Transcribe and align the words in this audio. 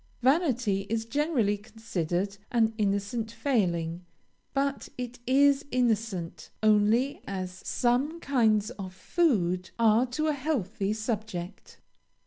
Vanity 0.23 0.87
is 0.89 1.05
generally 1.05 1.57
considered 1.59 2.37
an 2.51 2.73
innocent 2.79 3.31
failing; 3.31 4.03
but 4.51 4.89
it 4.97 5.19
is 5.27 5.63
innocent 5.69 6.49
only 6.63 7.21
as 7.27 7.61
some 7.63 8.19
kinds 8.19 8.71
of 8.71 8.95
food 8.95 9.69
are 9.77 10.07
to 10.07 10.25
a 10.25 10.33
healthy 10.33 10.91
subject. 10.91 11.79